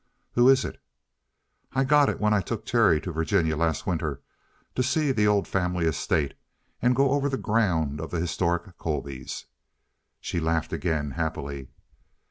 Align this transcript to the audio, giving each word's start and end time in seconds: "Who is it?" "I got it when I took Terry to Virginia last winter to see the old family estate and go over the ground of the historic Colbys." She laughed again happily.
"Who 0.31 0.49
is 0.49 0.65
it?" 0.65 0.81
"I 1.73 1.83
got 1.83 2.09
it 2.09 2.19
when 2.19 2.33
I 2.33 2.41
took 2.41 2.65
Terry 2.65 2.99
to 3.01 3.11
Virginia 3.11 3.55
last 3.55 3.85
winter 3.85 4.23
to 4.73 4.81
see 4.81 5.11
the 5.11 5.27
old 5.27 5.47
family 5.47 5.85
estate 5.85 6.33
and 6.81 6.95
go 6.95 7.11
over 7.11 7.29
the 7.29 7.37
ground 7.37 8.01
of 8.01 8.09
the 8.09 8.19
historic 8.19 8.79
Colbys." 8.79 9.45
She 10.19 10.39
laughed 10.39 10.73
again 10.73 11.11
happily. 11.11 11.67